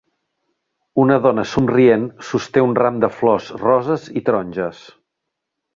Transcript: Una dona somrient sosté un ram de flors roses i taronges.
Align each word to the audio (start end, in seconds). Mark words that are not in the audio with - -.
Una 1.03 1.17
dona 1.25 1.43
somrient 1.51 2.07
sosté 2.31 2.65
un 2.71 2.75
ram 2.83 2.99
de 3.05 3.13
flors 3.19 3.53
roses 3.67 4.13
i 4.23 4.27
taronges. 4.31 4.83